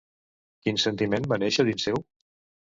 [0.63, 2.01] Quin sentiment va néixer dins seu?